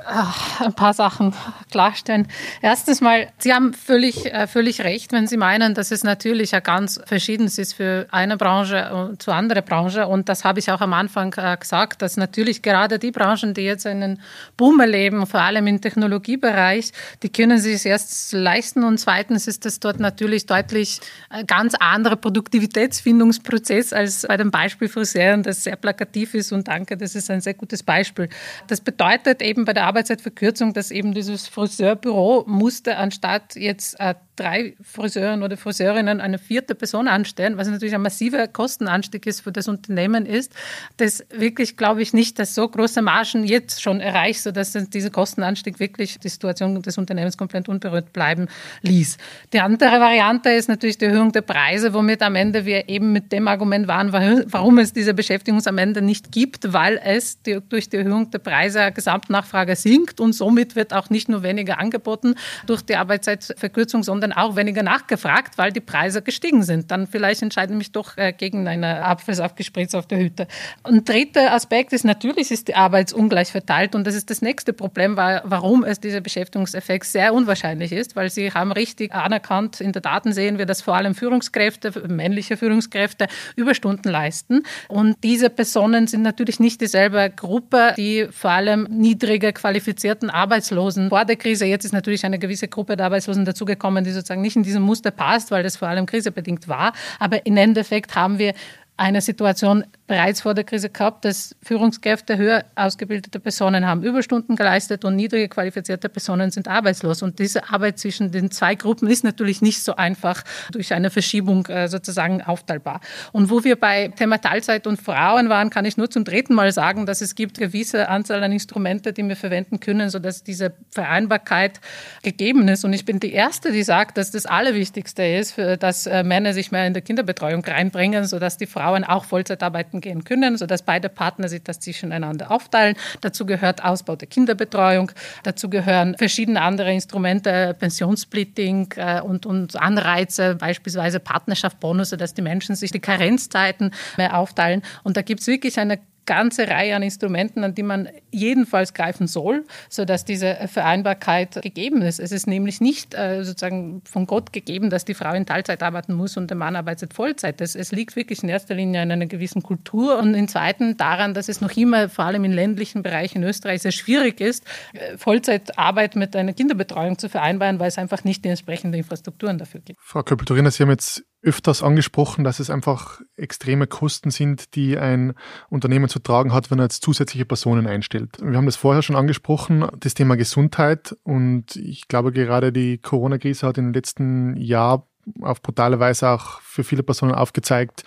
[0.61, 1.35] ein paar Sachen
[1.71, 2.29] klarstellen.
[2.62, 6.61] Erstens mal, Sie haben völlig, äh, völlig recht, wenn Sie meinen, dass es natürlich ja
[6.61, 10.07] ganz verschieden ist für eine Branche zu andere Branche.
[10.07, 13.62] Und das habe ich auch am Anfang äh, gesagt, dass natürlich gerade die Branchen, die
[13.62, 14.21] jetzt einen
[14.57, 18.85] Boom erleben, vor allem im Technologiebereich, die können sich es erst leisten.
[18.85, 21.01] Und zweitens ist das dort natürlich deutlich
[21.31, 26.53] ein äh, ganz anderer Produktivitätsfindungsprozess als bei dem Beispiel Friseuren, das sehr plakativ ist.
[26.53, 28.29] Und danke, das ist ein sehr gutes Beispiel.
[28.67, 34.75] Das bedeutet eben bei der Arbeitszeitverkürzung, dass eben dieses Friseurbüro musste anstatt jetzt äh, drei
[34.83, 39.68] Friseuren oder Friseurinnen eine vierte Person anstellen, was natürlich ein massiver Kostenanstieg ist für das
[39.68, 40.53] Unternehmen ist,
[40.99, 45.81] das wirklich, glaube ich, nicht, dass so große Margen jetzt schon erreicht, sodass dieser Kostenanstieg
[45.81, 48.49] wirklich die Situation des Unternehmens komplett unberührt bleiben
[48.83, 49.16] ließ.
[49.53, 53.33] Die andere Variante ist natürlich die Erhöhung der Preise, womit am Ende wir eben mit
[53.33, 57.88] dem Argument waren, warum es diese Beschäftigung am Ende nicht gibt, weil es die, durch
[57.88, 62.35] die Erhöhung der Preise Gesamtnachfrage sinkt und somit wird auch nicht nur weniger angeboten
[62.66, 66.91] durch die Arbeitszeitverkürzung, sondern dann auch weniger nachgefragt, weil die Preise gestiegen sind.
[66.91, 70.49] Dann vielleicht entscheide ich mich doch äh, gegen eine Apfelsaftgespräch auf der Hütte.
[70.83, 74.73] Und dritter Aspekt ist natürlich, ist die Arbeit ungleich verteilt und das ist das nächste
[74.73, 80.03] Problem, warum es dieser Beschäftigungseffekt sehr unwahrscheinlich ist, weil Sie haben richtig anerkannt, in der
[80.03, 86.23] Daten sehen wir, dass vor allem Führungskräfte, männliche Führungskräfte Überstunden leisten und diese Personen sind
[86.23, 91.93] natürlich nicht dieselbe Gruppe, die vor allem niedriger qualifizierten Arbeitslosen vor der Krise, jetzt ist
[91.93, 95.63] natürlich eine gewisse Gruppe der Arbeitslosen dazugekommen, die sozusagen nicht in diesem Muster passt, weil
[95.63, 96.93] das vor allem krisebedingt war.
[97.19, 98.55] Aber im Endeffekt haben wir
[98.99, 105.05] eine Situation bereits vor der Krise gehabt, dass Führungskräfte höher ausgebildete Personen haben Überstunden geleistet
[105.05, 107.23] und niedrige qualifizierte Personen sind arbeitslos.
[107.23, 111.67] Und diese Arbeit zwischen den zwei Gruppen ist natürlich nicht so einfach durch eine Verschiebung
[111.67, 113.01] äh, sozusagen aufteilbar.
[113.33, 116.73] Und wo wir bei Thema Teilzeit und Frauen waren, kann ich nur zum dritten Mal
[116.73, 121.81] sagen, dass es gibt gewisse Anzahl an Instrumente, die wir verwenden können, sodass diese Vereinbarkeit
[122.23, 122.85] gegeben ist.
[122.85, 126.71] Und ich bin die Erste, die sagt, dass das Allerwichtigste ist, dass äh, Männer sich
[126.71, 130.83] mehr in der Kinderbetreuung reinbringen, sodass die Frauen Frauen auch Vollzeit arbeiten gehen können, sodass
[130.83, 132.94] beide Partner sich das zwischeneinander aufteilen.
[133.20, 135.11] Dazu gehört Ausbau der Kinderbetreuung,
[135.42, 142.42] dazu gehören verschiedene andere Instrumente, Pensionssplitting äh, und, und Anreize, beispielsweise Partnerschaft, Bonus, dass die
[142.42, 144.83] Menschen sich die Karenzzeiten mehr aufteilen.
[145.03, 149.27] Und da gibt es wirklich eine ganze Reihe an Instrumenten, an die man jedenfalls greifen
[149.27, 152.21] soll, sodass diese Vereinbarkeit gegeben ist.
[152.21, 156.15] Es ist nämlich nicht äh, sozusagen von Gott gegeben, dass die Frau in Teilzeit arbeiten
[156.15, 157.61] muss und der Mann arbeitet Vollzeit.
[157.61, 161.33] Das, es liegt wirklich in erster Linie in einer gewissen Kultur und im zweiten daran,
[161.35, 165.17] dass es noch immer, vor allem in ländlichen Bereichen in Österreich, sehr schwierig ist, äh,
[165.17, 169.99] Vollzeitarbeit mit einer Kinderbetreuung zu vereinbaren, weil es einfach nicht die entsprechenden Infrastrukturen dafür gibt.
[170.03, 175.33] Frau Köppel-Turiner, Sie haben jetzt öfters angesprochen, dass es einfach extreme Kosten sind, die ein
[175.71, 178.39] Unternehmen zu tragen hat, wenn er jetzt zusätzliche Personen einstellt.
[178.43, 181.17] Wir haben das vorher schon angesprochen, das Thema Gesundheit.
[181.23, 185.03] Und ich glaube, gerade die Corona-Krise hat den letzten Jahren
[185.41, 188.05] auf brutale Weise auch für viele Personen aufgezeigt,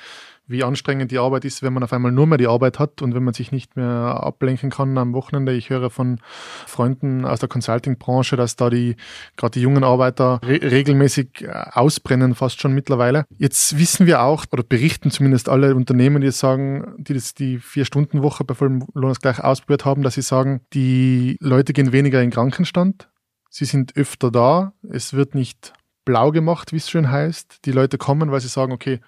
[0.49, 3.13] wie anstrengend die Arbeit ist, wenn man auf einmal nur mehr die Arbeit hat und
[3.13, 5.53] wenn man sich nicht mehr ablenken kann am Wochenende.
[5.53, 6.19] Ich höre von
[6.65, 8.95] Freunden aus der Consulting-Branche, dass da die,
[9.37, 13.25] gerade die jungen Arbeiter re regelmäßig äh, ausbrennen, fast schon mittlerweile.
[13.37, 18.43] Jetzt wissen wir auch, oder berichten zumindest alle Unternehmen, die sagen, die das die Vier-Stunden-Woche
[18.43, 23.09] bei vollem Lohnausgleich ausprobiert haben, dass sie sagen, die Leute gehen weniger in Krankenstand.
[23.51, 24.73] Sie sind öfter da.
[24.89, 25.73] Es wird nicht
[26.05, 27.59] blau gemacht, wie es schön heißt.
[27.65, 28.99] Die Leute kommen, weil sie sagen, okay,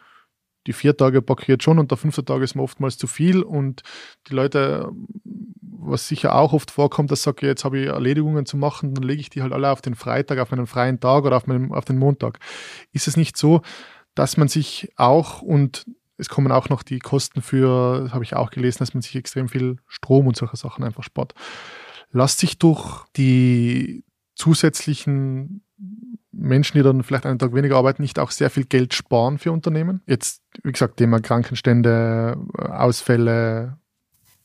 [0.67, 3.81] die vier Tage jetzt schon und der fünfte Tag ist mir oftmals zu viel und
[4.27, 4.91] die Leute,
[5.63, 9.21] was sicher auch oft vorkommt, dass sage, jetzt habe ich Erledigungen zu machen, dann lege
[9.21, 11.85] ich die halt alle auf den Freitag, auf meinen freien Tag oder auf, meinen, auf
[11.85, 12.39] den Montag.
[12.91, 13.61] Ist es nicht so,
[14.13, 15.85] dass man sich auch und
[16.17, 19.15] es kommen auch noch die Kosten für, das habe ich auch gelesen, dass man sich
[19.15, 21.33] extrem viel Strom und solche Sachen einfach spart.
[22.11, 24.03] Lasst sich durch die
[24.35, 25.63] zusätzlichen
[26.31, 29.51] Menschen, die dann vielleicht einen Tag weniger arbeiten, nicht auch sehr viel Geld sparen für
[29.51, 30.01] Unternehmen?
[30.07, 33.77] Jetzt, wie gesagt, Thema Krankenstände, Ausfälle,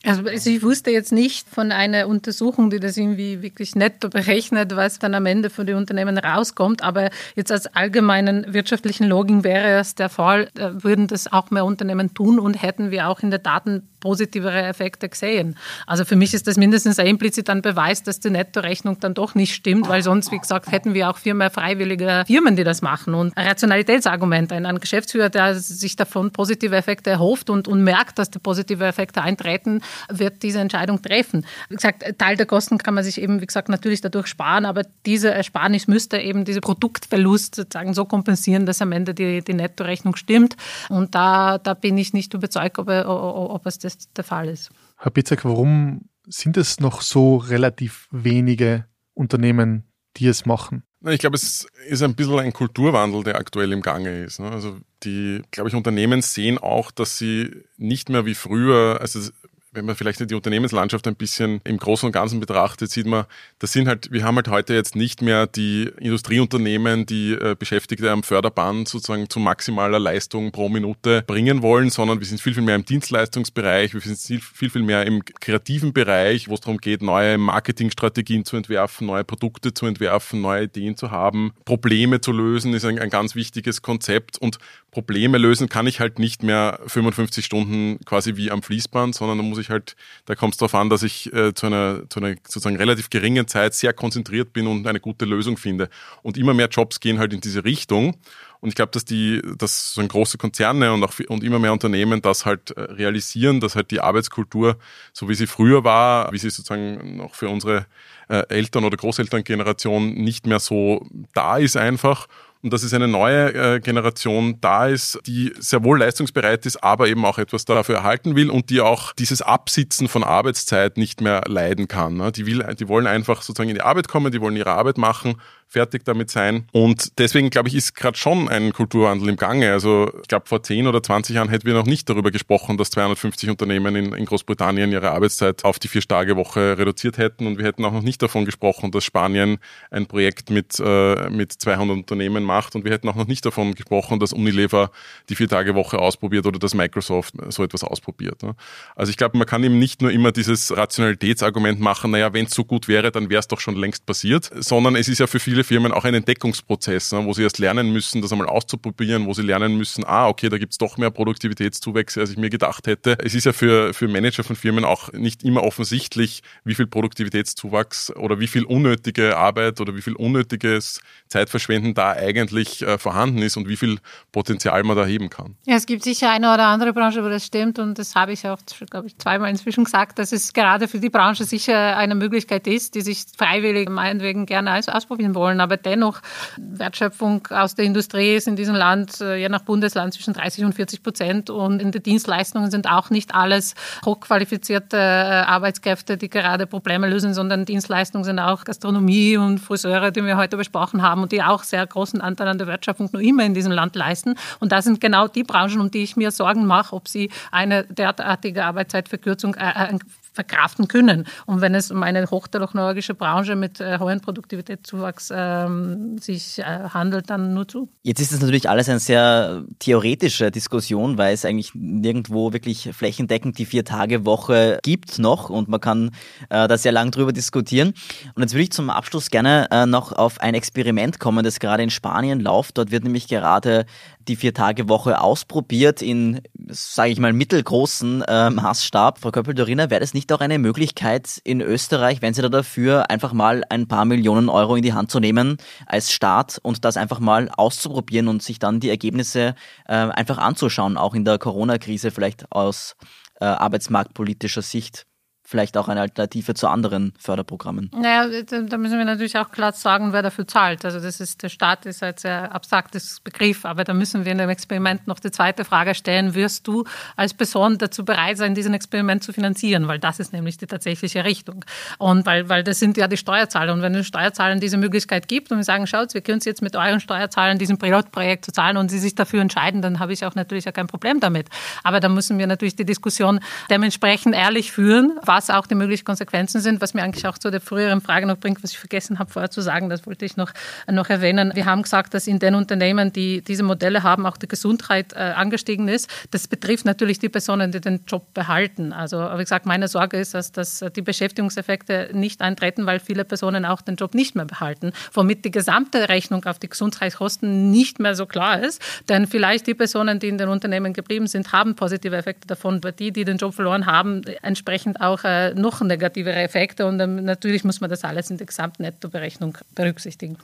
[0.05, 4.99] also, ich wusste jetzt nicht von einer Untersuchung, die das irgendwie wirklich netto berechnet, was
[4.99, 6.83] dann am Ende für die Unternehmen rauskommt.
[6.83, 12.13] Aber jetzt als allgemeinen wirtschaftlichen Logik wäre es der Fall, würden das auch mehr Unternehmen
[12.13, 15.57] tun und hätten wir auch in der Daten positivere Effekte gesehen.
[15.87, 19.33] Also für mich ist das mindestens ein implizit ein Beweis, dass die Nettorechnung dann doch
[19.33, 22.81] nicht stimmt, weil sonst, wie gesagt, hätten wir auch viel mehr freiwillige Firmen, die das
[22.81, 23.15] machen.
[23.15, 28.19] Und ein Rationalitätsargument, ein, ein Geschäftsführer, der sich davon positive Effekte erhofft und, und merkt,
[28.19, 31.45] dass die positive Effekte eintreten, wird diese Entscheidung treffen.
[31.69, 34.83] Wie gesagt, Teil der Kosten kann man sich eben, wie gesagt, natürlich dadurch sparen, aber
[35.05, 40.15] diese Ersparnis müsste eben diese Produktverlust sozusagen so kompensieren, dass am Ende die, die Nettorechnung
[40.15, 40.55] stimmt.
[40.89, 44.69] Und da, da bin ich nicht überzeugt, ob, ob es das der Fall ist.
[44.97, 49.83] Herr Bitzek, warum sind es noch so relativ wenige Unternehmen,
[50.17, 50.83] die es machen?
[51.05, 54.39] Ich glaube, es ist ein bisschen ein Kulturwandel, der aktuell im Gange ist.
[54.39, 54.49] Ne?
[54.49, 59.29] Also die, glaube ich, Unternehmen sehen auch, dass sie nicht mehr wie früher, also
[59.77, 63.25] wenn man vielleicht die Unternehmenslandschaft ein bisschen im Großen und Ganzen betrachtet, sieht man,
[63.59, 68.11] das sind halt, wir haben halt heute jetzt nicht mehr die Industrieunternehmen, die äh, Beschäftigte
[68.11, 72.63] am Förderband sozusagen zu maximaler Leistung pro Minute bringen wollen, sondern wir sind viel, viel
[72.63, 77.03] mehr im Dienstleistungsbereich, wir sind viel, viel mehr im kreativen Bereich, wo es darum geht,
[77.03, 82.73] neue Marketingstrategien zu entwerfen, neue Produkte zu entwerfen, neue Ideen zu haben, Probleme zu lösen,
[82.73, 84.39] ist ein, ein ganz wichtiges Konzept.
[84.39, 84.57] Und
[84.89, 89.43] Probleme lösen kann ich halt nicht mehr 55 Stunden quasi wie am Fließband, sondern da
[89.43, 92.35] muss ich halt, da kommt es darauf an, dass ich äh, zu, einer, zu einer
[92.43, 95.89] sozusagen relativ geringen Zeit sehr konzentriert bin und eine gute Lösung finde.
[96.23, 98.17] Und immer mehr Jobs gehen halt in diese Richtung.
[98.59, 102.21] Und ich glaube, dass die, dass so große Konzerne und auch und immer mehr Unternehmen
[102.21, 104.77] das halt äh, realisieren, dass halt die Arbeitskultur,
[105.13, 107.85] so wie sie früher war, wie sie sozusagen noch für unsere
[108.29, 112.27] äh, Eltern- oder Großelterngeneration nicht mehr so da ist einfach
[112.67, 117.07] und dass es eine neue äh, Generation da ist, die sehr wohl leistungsbereit ist, aber
[117.07, 121.43] eben auch etwas dafür erhalten will und die auch dieses Absitzen von Arbeitszeit nicht mehr
[121.47, 122.17] leiden kann.
[122.17, 122.33] Ne?
[122.33, 125.35] Die, will, die wollen einfach sozusagen in die Arbeit kommen, die wollen ihre Arbeit machen
[125.67, 126.67] fertig damit sein.
[126.71, 129.71] Und deswegen, glaube ich, ist gerade schon ein Kulturwandel im Gange.
[129.71, 132.89] Also ich glaube, vor 10 oder 20 Jahren hätten wir noch nicht darüber gesprochen, dass
[132.91, 137.47] 250 Unternehmen in, in Großbritannien ihre Arbeitszeit auf die Vier-Tage-Woche reduziert hätten.
[137.47, 139.57] Und wir hätten auch noch nicht davon gesprochen, dass Spanien
[139.91, 142.75] ein Projekt mit, äh, mit 200 Unternehmen macht.
[142.75, 144.91] Und wir hätten auch noch nicht davon gesprochen, dass Unilever
[145.29, 148.41] die Vier-Tage-Woche ausprobiert oder dass Microsoft so etwas ausprobiert.
[148.41, 148.55] Ne?
[148.95, 152.53] Also ich glaube, man kann eben nicht nur immer dieses Rationalitätsargument machen, naja, wenn es
[152.53, 155.39] so gut wäre, dann wäre es doch schon längst passiert, sondern es ist ja für
[155.39, 159.25] viele viele Firmen auch ein Entdeckungsprozess, ne, wo sie erst lernen müssen, das einmal auszuprobieren,
[159.25, 162.85] wo sie lernen müssen, ah, okay, da gibt's doch mehr Produktivitätszuwächse, als ich mir gedacht
[162.85, 163.17] hätte.
[163.23, 168.15] Es ist ja für, für Manager von Firmen auch nicht immer offensichtlich, wie viel Produktivitätszuwachs
[168.15, 173.57] oder wie viel unnötige Arbeit oder wie viel unnötiges Zeitverschwenden da eigentlich äh, vorhanden ist
[173.57, 173.97] und wie viel
[174.31, 175.55] Potenzial man da heben kann.
[175.65, 178.47] Ja, es gibt sicher eine oder andere Branche, wo das stimmt und das habe ich
[178.47, 178.59] auch,
[178.91, 182.93] glaube ich, zweimal inzwischen gesagt, dass es gerade für die Branche sicher eine Möglichkeit ist,
[182.93, 185.61] die sich freiwillig meinetwegen gerne ausprobieren wollen wollen.
[185.61, 186.21] Aber dennoch,
[186.57, 190.73] Wertschöpfung aus der Industrie ist in diesem Land äh, je nach Bundesland zwischen 30 und
[190.73, 191.49] 40 Prozent.
[191.49, 193.73] Und in den Dienstleistungen sind auch nicht alles
[194.05, 200.23] hochqualifizierte äh, Arbeitskräfte, die gerade Probleme lösen, sondern Dienstleistungen sind auch Gastronomie und Friseure, die
[200.23, 203.45] wir heute besprochen haben und die auch sehr großen Anteil an der Wertschöpfung noch immer
[203.45, 204.35] in diesem Land leisten.
[204.59, 207.85] Und das sind genau die Branchen, um die ich mir Sorgen mache, ob sie eine
[207.85, 209.97] derartige Arbeitszeitverkürzung äh,
[210.37, 211.25] verkraften können.
[211.47, 217.31] Und wenn es um eine hochtechnologische Branche mit äh, hohem Produktivitätszuwachs ähm, sich äh, handelt,
[217.31, 217.89] dann nur zu.
[218.03, 223.57] Jetzt ist das natürlich alles eine sehr theoretische Diskussion, weil es eigentlich nirgendwo wirklich flächendeckend
[223.57, 226.11] die Vier-Tage-Woche gibt noch und man kann
[226.49, 227.93] äh, da sehr lang drüber diskutieren.
[228.35, 231.81] Und jetzt würde ich zum Abschluss gerne äh, noch auf ein Experiment kommen, das gerade
[231.81, 232.77] in Spanien läuft.
[232.77, 233.85] Dort wird nämlich gerade
[234.27, 239.19] die Vier-Tage-Woche ausprobiert in, sage ich mal, mittelgroßen äh, Maßstab.
[239.19, 243.33] Frau Köppel-Dorina, wäre das nicht auch eine Möglichkeit in Österreich, wenn Sie da dafür einfach
[243.33, 247.19] mal ein paar Millionen Euro in die Hand zu nehmen als Staat und das einfach
[247.19, 249.55] mal auszuprobieren und sich dann die Ergebnisse
[249.87, 252.95] äh, einfach anzuschauen, auch in der Corona-Krise vielleicht aus
[253.39, 255.05] äh, arbeitsmarktpolitischer Sicht?
[255.47, 257.89] Vielleicht auch eine Alternative zu anderen Förderprogrammen?
[257.95, 260.83] Naja, da müssen wir natürlich auch klar sagen, wer dafür zahlt.
[260.83, 264.39] Also das ist, der Staat ist ein sehr abstraktes Begriff, aber da müssen wir in
[264.39, 266.83] dem Experiment noch die zweite Frage stellen, wirst du
[267.15, 269.87] als Person dazu bereit sein, diesen Experiment zu finanzieren?
[269.87, 271.63] Weil das ist nämlich die tatsächliche Richtung.
[271.97, 273.71] Und weil, weil das sind ja die Steuerzahler.
[273.71, 276.61] Und wenn den Steuerzahlern diese Möglichkeit gibt und wir sagen, schaut, wir können es jetzt
[276.61, 280.25] mit euren Steuerzahlern diesem Pilotprojekt zu zahlen und sie sich dafür entscheiden, dann habe ich
[280.25, 281.47] auch natürlich auch kein Problem damit.
[281.85, 286.03] Aber da müssen wir natürlich die Diskussion dementsprechend ehrlich führen, was was auch die möglichen
[286.03, 289.19] Konsequenzen sind, was mir eigentlich auch zu der früheren Frage noch bringt, was ich vergessen
[289.19, 290.51] habe vorher zu sagen, das wollte ich noch,
[290.89, 291.51] noch erwähnen.
[291.53, 295.17] Wir haben gesagt, dass in den Unternehmen, die diese Modelle haben, auch die Gesundheit äh,
[295.17, 296.09] angestiegen ist.
[296.31, 298.93] Das betrifft natürlich die Personen, die den Job behalten.
[298.93, 303.63] Also, wie gesagt, meine Sorge ist, dass, dass die Beschäftigungseffekte nicht eintreten, weil viele Personen
[303.63, 308.15] auch den Job nicht mehr behalten, womit die gesamte Rechnung auf die Gesundheitskosten nicht mehr
[308.15, 308.81] so klar ist.
[309.07, 312.93] Denn vielleicht die Personen, die in den Unternehmen geblieben sind, haben positive Effekte davon, weil
[312.93, 316.85] die, die den Job verloren haben, entsprechend auch äh, noch negativere Effekte.
[316.85, 320.37] Und ähm, natürlich muss man das alles in der Gesamtnettoberechnung berücksichtigen.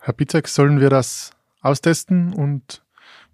[0.00, 2.82] Herr Pitzek, sollen wir das austesten und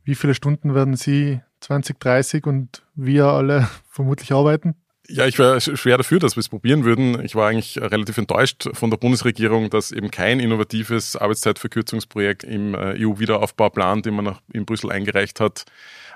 [0.05, 4.75] wie viele Stunden werden Sie 2030 und wir alle vermutlich arbeiten?
[5.07, 7.23] Ja, ich wäre schwer dafür, dass wir es probieren würden.
[7.23, 13.05] Ich war eigentlich relativ enttäuscht von der Bundesregierung, dass eben kein innovatives Arbeitszeitverkürzungsprojekt im äh,
[13.05, 15.67] EU-Wiederaufbauplan, den man in Brüssel eingereicht hat,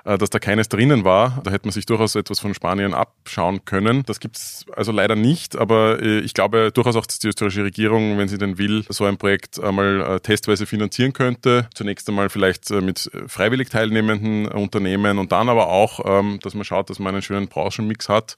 [0.03, 1.41] dass da keines drinnen war.
[1.43, 4.03] Da hätte man sich durchaus etwas von Spanien abschauen können.
[4.05, 7.63] Das gibt es also leider nicht, aber äh, ich glaube durchaus auch, dass die österreichische
[7.63, 11.69] Regierung, wenn sie denn will, so ein Projekt einmal testweise finanzieren könnte.
[11.73, 16.89] Zunächst einmal vielleicht mit freiwillig teilnehmenden Unternehmen und dann aber auch, ähm, dass man schaut,
[16.89, 18.35] dass man einen schönen Branchenmix hat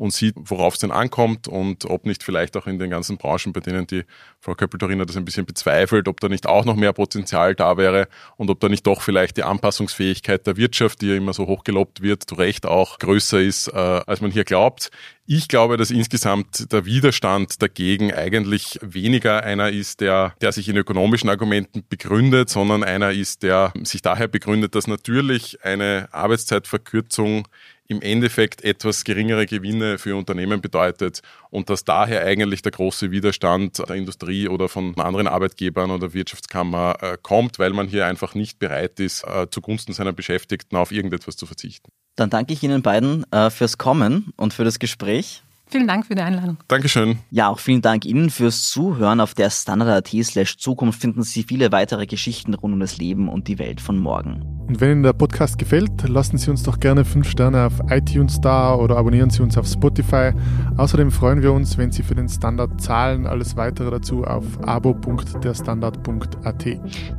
[0.00, 3.52] und sieht, worauf es denn ankommt und ob nicht vielleicht auch in den ganzen Branchen,
[3.52, 4.04] bei denen die
[4.40, 8.08] Frau Köppel-Torina das ein bisschen bezweifelt, ob da nicht auch noch mehr Potenzial da wäre
[8.38, 11.64] und ob da nicht doch vielleicht die Anpassungsfähigkeit der Wirtschaft, die ja immer so hoch
[11.64, 14.90] gelobt wird, zu Recht auch größer ist, äh, als man hier glaubt.
[15.26, 20.78] Ich glaube, dass insgesamt der Widerstand dagegen eigentlich weniger einer ist, der, der sich in
[20.78, 27.46] ökonomischen Argumenten begründet, sondern einer ist, der sich daher begründet, dass natürlich eine Arbeitszeitverkürzung
[27.90, 33.80] im Endeffekt etwas geringere Gewinne für Unternehmen bedeutet und dass daher eigentlich der große Widerstand
[33.80, 38.60] der Industrie oder von anderen Arbeitgebern oder Wirtschaftskammer äh, kommt, weil man hier einfach nicht
[38.60, 41.90] bereit ist, äh, zugunsten seiner Beschäftigten auf irgendetwas zu verzichten.
[42.14, 45.42] Dann danke ich Ihnen beiden äh, fürs Kommen und für das Gespräch.
[45.70, 46.56] Vielen Dank für die Einladung.
[46.66, 47.18] Dankeschön.
[47.30, 49.20] Ja, auch vielen Dank Ihnen fürs Zuhören.
[49.20, 53.46] Auf der Standard.at slash Zukunft finden Sie viele weitere Geschichten rund um das Leben und
[53.46, 54.42] die Welt von morgen.
[54.66, 58.40] Und wenn Ihnen der Podcast gefällt, lassen Sie uns doch gerne 5 Sterne auf iTunes
[58.40, 60.32] da oder abonnieren Sie uns auf Spotify.
[60.76, 63.26] Außerdem freuen wir uns, wenn Sie für den Standard zahlen.
[63.26, 66.64] Alles weitere dazu auf abo.derstandard.at.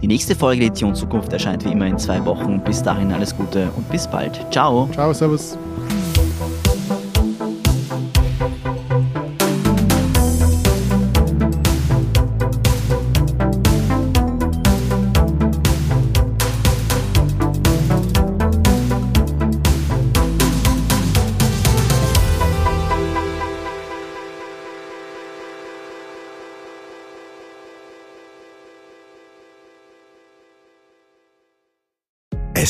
[0.02, 2.62] Die nächste Folge Edition Zukunft erscheint wie immer in zwei Wochen.
[2.64, 4.45] Bis dahin alles Gute und bis bald.
[4.52, 4.89] Ciao.
[4.91, 5.58] Ciao, Servus.